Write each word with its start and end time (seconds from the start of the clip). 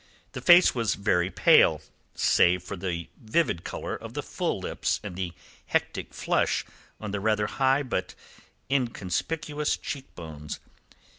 The 0.31 0.41
face 0.41 0.73
was 0.73 0.95
very 0.95 1.29
pale, 1.29 1.79
save 2.15 2.63
for 2.63 2.75
the 2.75 3.07
vivid 3.21 3.63
colour 3.63 3.95
of 3.95 4.15
the 4.15 4.23
full 4.23 4.57
lips 4.59 4.99
and 5.03 5.15
the 5.15 5.31
hectic 5.67 6.11
flush 6.11 6.65
on 6.99 7.11
the 7.11 7.19
rather 7.19 7.45
high 7.45 7.83
but 7.83 8.15
inconspicuous 8.67 9.77
cheek 9.77 10.15
bones. 10.15 10.59